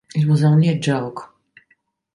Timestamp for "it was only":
0.15-0.67